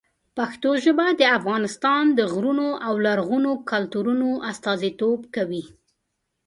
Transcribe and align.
پښتو 0.37 0.69
ژبه 0.83 1.05
د 1.19 1.21
افغانستان 1.37 2.03
د 2.17 2.19
غرونو 2.33 2.67
او 2.87 2.93
لرغونو 3.05 3.51
کلتورونو 3.71 4.29
استازیتوب 4.51 5.19
کوي. 5.35 5.63